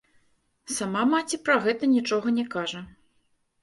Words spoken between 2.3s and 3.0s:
не кажа.